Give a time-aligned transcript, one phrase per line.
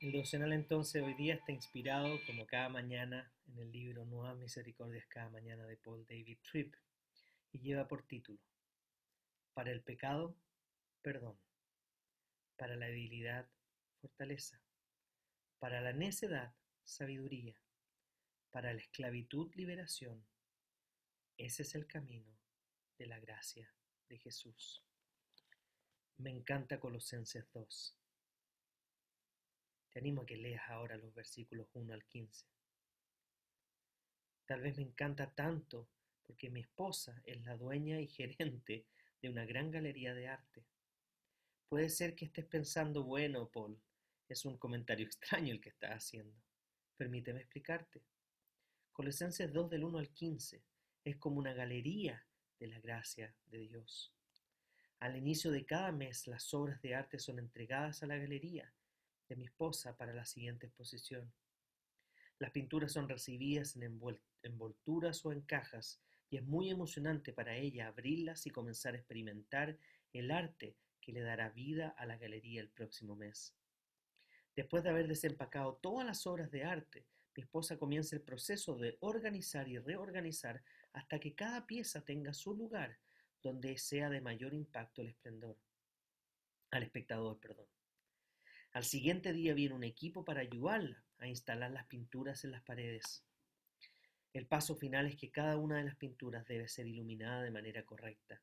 [0.00, 5.04] El devocional entonces hoy día está inspirado, como cada mañana, en el libro Nuevas Misericordias
[5.08, 6.72] cada mañana de Paul David Tripp
[7.50, 8.38] y lleva por título
[9.54, 10.36] Para el pecado,
[11.02, 11.36] perdón.
[12.56, 13.48] Para la debilidad,
[14.00, 14.62] fortaleza.
[15.58, 16.54] Para la necedad,
[16.84, 17.60] sabiduría.
[18.52, 20.24] Para la esclavitud, liberación.
[21.36, 22.38] Ese es el camino
[22.98, 23.74] de la gracia
[24.08, 24.84] de Jesús.
[26.18, 27.97] Me encanta Colosenses 2
[29.92, 32.46] te animo a que leas ahora los versículos 1 al 15.
[34.46, 35.88] Tal vez me encanta tanto
[36.26, 38.86] porque mi esposa es la dueña y gerente
[39.20, 40.64] de una gran galería de arte.
[41.68, 43.78] Puede ser que estés pensando, bueno, Paul,
[44.28, 46.36] es un comentario extraño el que estás haciendo.
[46.96, 48.02] Permíteme explicarte.
[48.92, 50.62] Colosenses 2 del 1 al 15
[51.04, 52.26] es como una galería
[52.58, 54.12] de la gracia de Dios.
[55.00, 58.72] Al inicio de cada mes las obras de arte son entregadas a la galería
[59.28, 61.32] de mi esposa para la siguiente exposición.
[62.38, 64.00] Las pinturas son recibidas en
[64.42, 69.78] envolturas o en cajas y es muy emocionante para ella abrirlas y comenzar a experimentar
[70.12, 73.54] el arte que le dará vida a la galería el próximo mes.
[74.54, 78.96] Después de haber desempacado todas las obras de arte, mi esposa comienza el proceso de
[79.00, 82.98] organizar y reorganizar hasta que cada pieza tenga su lugar
[83.42, 85.56] donde sea de mayor impacto el esplendor.
[86.70, 87.66] Al espectador, perdón.
[88.78, 93.24] Al siguiente día viene un equipo para ayudarla a instalar las pinturas en las paredes.
[94.32, 97.84] El paso final es que cada una de las pinturas debe ser iluminada de manera
[97.84, 98.40] correcta.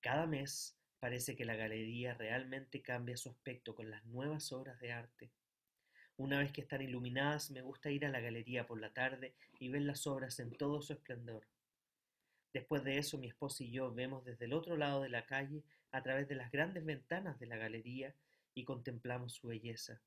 [0.00, 4.90] Cada mes parece que la galería realmente cambia su aspecto con las nuevas obras de
[4.90, 5.30] arte.
[6.16, 9.68] Una vez que están iluminadas, me gusta ir a la galería por la tarde y
[9.68, 11.46] ver las obras en todo su esplendor.
[12.52, 15.62] Después de eso, mi esposa y yo vemos desde el otro lado de la calle,
[15.92, 18.16] a través de las grandes ventanas de la galería,
[18.54, 20.00] y contemplamos su belleza.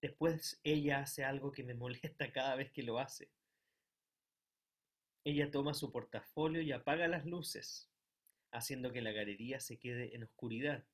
[0.00, 3.30] Después ella hace algo que me molesta cada vez que lo hace.
[5.24, 7.88] Ella toma su portafolio y apaga las luces,
[8.50, 10.84] haciendo que la galería se quede en oscuridad.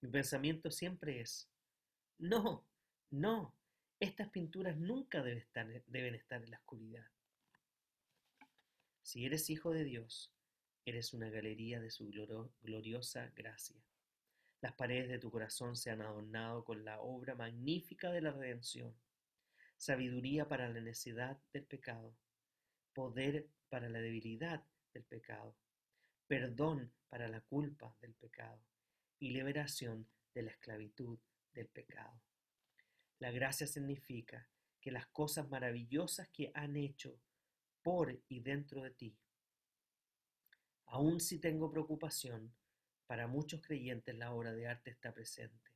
[0.00, 1.50] Mi pensamiento siempre es,
[2.18, 2.64] no,
[3.10, 3.54] no,
[3.98, 7.06] estas pinturas nunca deben estar, deben estar en la oscuridad.
[9.02, 10.32] Si eres hijo de Dios,
[10.84, 12.10] Eres una galería de su
[12.60, 13.80] gloriosa gracia.
[14.60, 18.92] Las paredes de tu corazón se han adornado con la obra magnífica de la redención.
[19.76, 22.16] Sabiduría para la necedad del pecado.
[22.92, 25.56] Poder para la debilidad del pecado.
[26.26, 28.60] Perdón para la culpa del pecado.
[29.20, 31.20] Y liberación de la esclavitud
[31.54, 32.20] del pecado.
[33.20, 34.48] La gracia significa
[34.80, 37.20] que las cosas maravillosas que han hecho
[37.82, 39.16] por y dentro de ti
[40.94, 42.52] Aun si tengo preocupación,
[43.06, 45.72] para muchos creyentes la obra de arte está presente,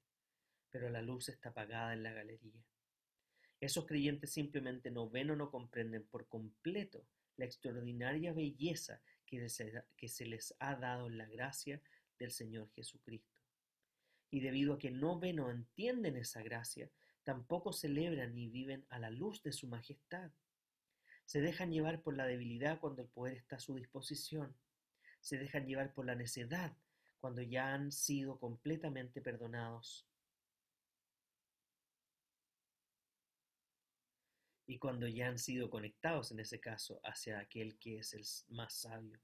[0.68, 2.62] pero la luz está apagada en la galería.
[3.58, 7.06] Esos creyentes simplemente no ven o no comprenden por completo
[7.38, 11.80] la extraordinaria belleza que se les ha dado en la gracia
[12.18, 13.40] del Señor Jesucristo.
[14.30, 16.90] Y debido a que no ven o entienden esa gracia,
[17.24, 20.30] tampoco celebran ni viven a la luz de su majestad.
[21.24, 24.54] Se dejan llevar por la debilidad cuando el poder está a su disposición
[25.20, 26.76] se dejan llevar por la necedad
[27.26, 30.06] cuando ya han sido completamente perdonados.
[34.66, 38.24] Y cuando ya han sido conectados, en ese caso, hacia aquel que es el
[38.54, 39.18] más sabio.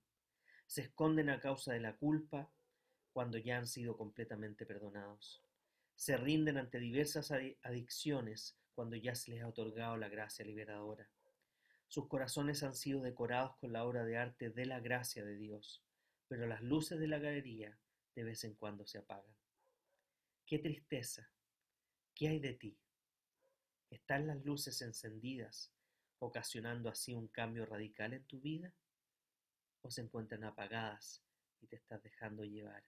[0.66, 2.50] Se esconden a causa de la culpa
[3.12, 5.42] cuando ya han sido completamente perdonados.
[5.94, 7.30] Se rinden ante diversas
[7.62, 11.08] adicciones cuando ya se les ha otorgado la gracia liberadora.
[11.88, 15.84] Sus corazones han sido decorados con la obra de arte de la gracia de Dios
[16.32, 17.78] pero las luces de la galería
[18.14, 19.36] de vez en cuando se apagan.
[20.46, 21.30] Qué tristeza.
[22.14, 22.80] ¿Qué hay de ti?
[23.90, 25.74] ¿Están las luces encendidas,
[26.20, 28.72] ocasionando así un cambio radical en tu vida?
[29.82, 31.22] ¿O se encuentran apagadas
[31.60, 32.82] y te estás dejando llevar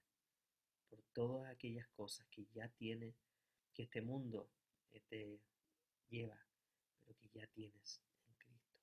[0.88, 3.14] por todas aquellas cosas que ya tiene,
[3.74, 4.48] que este mundo
[4.90, 5.38] eh, te
[6.08, 6.42] lleva,
[7.04, 8.78] pero que ya tienes en Cristo?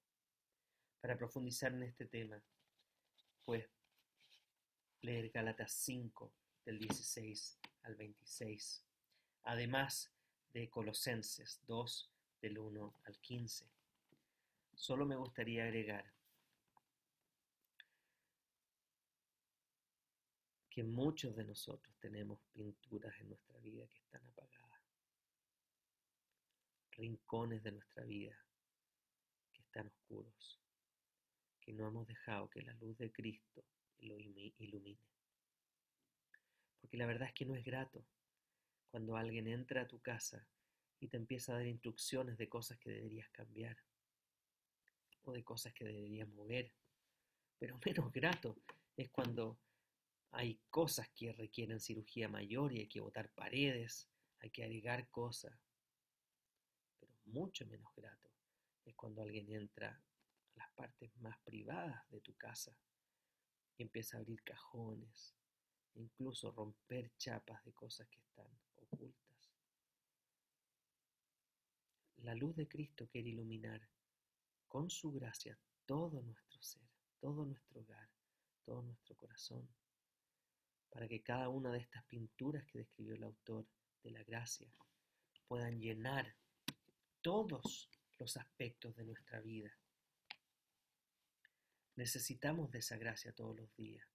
[0.99, 2.39] Para profundizar en este tema,
[3.43, 3.67] pues
[5.01, 6.31] leer Gálatas 5
[6.65, 8.85] del 16 al 26,
[9.43, 10.13] además
[10.53, 12.11] de Colosenses 2
[12.41, 13.65] del 1 al 15.
[14.75, 16.13] Solo me gustaría agregar
[20.69, 24.81] que muchos de nosotros tenemos pinturas en nuestra vida que están apagadas,
[26.91, 28.37] rincones de nuestra vida
[29.51, 30.59] que están oscuros,
[31.59, 33.65] que no hemos dejado que la luz de Cristo
[34.01, 34.99] lo ilumine.
[36.79, 38.05] Porque la verdad es que no es grato
[38.89, 40.45] cuando alguien entra a tu casa
[40.99, 43.77] y te empieza a dar instrucciones de cosas que deberías cambiar
[45.23, 46.73] o de cosas que deberías mover.
[47.59, 48.57] Pero menos grato
[48.97, 49.59] es cuando
[50.31, 54.09] hay cosas que requieren cirugía mayor y hay que botar paredes,
[54.39, 55.53] hay que agregar cosas.
[56.99, 58.29] Pero mucho menos grato
[58.85, 62.75] es cuando alguien entra a las partes más privadas de tu casa
[63.77, 65.35] empieza a abrir cajones,
[65.95, 69.51] incluso romper chapas de cosas que están ocultas.
[72.17, 73.81] La luz de Cristo quiere iluminar
[74.67, 76.87] con su gracia todo nuestro ser,
[77.19, 78.09] todo nuestro hogar,
[78.63, 79.67] todo nuestro corazón,
[80.89, 83.65] para que cada una de estas pinturas que describió el autor
[84.03, 84.71] de la gracia
[85.47, 86.35] puedan llenar
[87.21, 89.71] todos los aspectos de nuestra vida.
[92.01, 94.07] Necesitamos de esa gracia todos los días.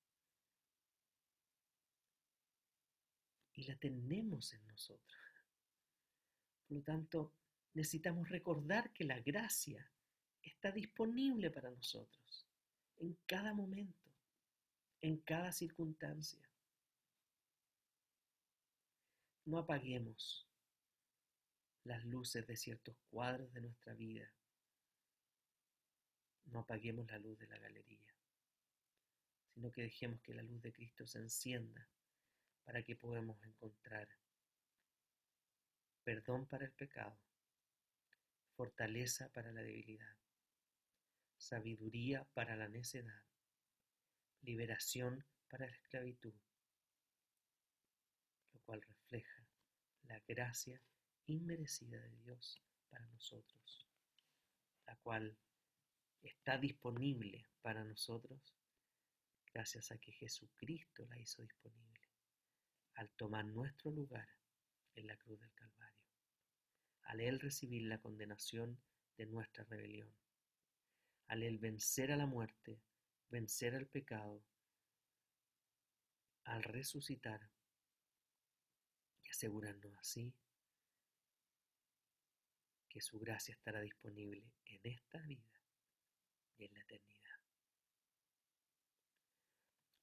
[3.57, 5.19] y la tenemos en nosotros.
[6.69, 7.33] Por lo tanto,
[7.73, 9.91] necesitamos recordar que la gracia
[10.43, 12.47] está disponible para nosotros
[12.99, 14.11] en cada momento,
[15.01, 16.47] en cada circunstancia.
[19.47, 20.47] No apaguemos
[21.85, 24.31] las luces de ciertos cuadros de nuestra vida.
[26.47, 28.15] No apaguemos la luz de la galería,
[29.55, 31.89] sino que dejemos que la luz de Cristo se encienda
[32.65, 34.09] para que podamos encontrar
[36.07, 37.19] perdón para el pecado,
[38.55, 40.17] fortaleza para la debilidad,
[41.37, 43.25] sabiduría para la necedad,
[44.43, 46.35] liberación para la esclavitud,
[48.53, 49.47] lo cual refleja
[50.05, 50.81] la gracia
[51.27, 53.89] inmerecida de Dios para nosotros,
[54.87, 55.37] la cual
[56.27, 58.41] está disponible para nosotros
[59.53, 62.01] gracias a que Jesucristo la hizo disponible
[62.95, 64.29] al tomar nuestro lugar
[64.95, 66.03] en la cruz del Calvario,
[67.03, 68.81] al Él recibir la condenación
[69.17, 70.15] de nuestra rebelión,
[71.29, 72.81] al Él vencer a la muerte,
[73.29, 74.43] vencer al pecado,
[76.45, 77.51] al resucitar
[79.23, 80.35] y asegurarnos así
[82.89, 85.66] que su gracia estará disponible en esta vida
[86.59, 87.37] y en la eternidad.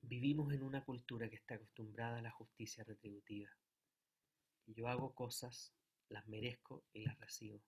[0.01, 3.49] Vivimos en una cultura que está acostumbrada a la justicia retributiva.
[4.65, 5.73] yo hago cosas,
[6.09, 7.61] las merezco y las recibo.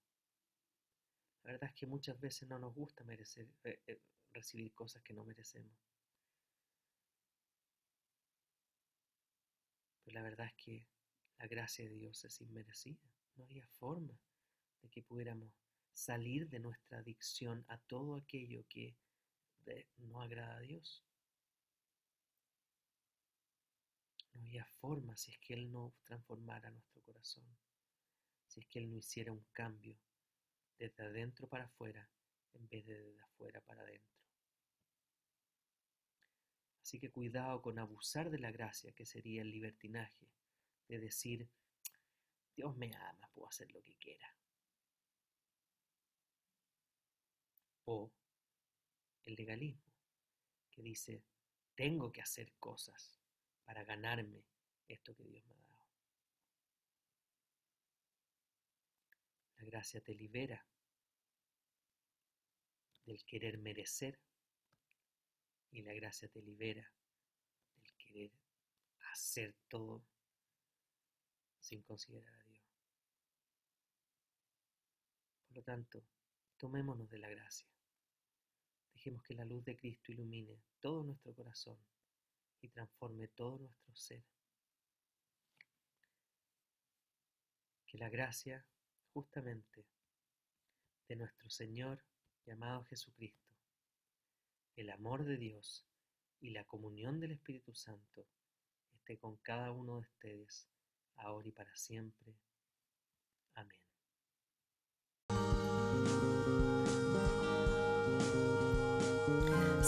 [1.44, 4.02] La verdad es que muchas veces no nos gusta merecer, eh, eh,
[4.34, 5.78] recibir cosas que no merecemos.
[10.04, 10.88] Pero la verdad es que
[11.38, 13.02] la gracia de Dios es inmerecida.
[13.36, 14.20] No había forma
[14.82, 15.52] de que pudiéramos
[15.96, 18.96] salir de nuestra adicción a todo aquello que
[19.98, 21.04] no agrada a Dios.
[24.34, 27.46] No había forma si es que Él no transformara nuestro corazón,
[28.46, 29.98] si es que Él no hiciera un cambio
[30.78, 32.08] desde adentro para afuera
[32.54, 34.14] en vez de desde afuera para adentro.
[36.82, 40.28] Así que cuidado con abusar de la gracia, que sería el libertinaje,
[40.88, 41.50] de decir,
[42.56, 44.36] Dios me ama, puedo hacer lo que quiera.
[47.86, 48.12] O
[49.26, 49.94] el legalismo,
[50.72, 51.24] que dice,
[51.76, 53.20] tengo que hacer cosas
[53.64, 54.46] para ganarme
[54.88, 55.76] esto que Dios me ha dado.
[59.58, 60.66] La gracia te libera
[63.06, 64.20] del querer merecer
[65.72, 66.92] y la gracia te libera
[67.76, 68.32] del querer
[69.12, 70.06] hacer todo
[71.60, 72.66] sin considerar a Dios.
[75.48, 76.06] Por lo tanto,
[76.58, 77.75] tomémonos de la gracia.
[79.06, 81.78] Dejemos que la luz de Cristo ilumine todo nuestro corazón
[82.60, 84.24] y transforme todo nuestro ser.
[87.86, 88.66] Que la gracia
[89.14, 89.86] justamente
[91.08, 92.04] de nuestro Señor
[92.48, 93.54] llamado Jesucristo,
[94.76, 95.86] el amor de Dios
[96.42, 98.26] y la comunión del Espíritu Santo
[98.92, 100.68] esté con cada uno de ustedes,
[101.18, 102.34] ahora y para siempre.
[103.54, 103.85] Amén.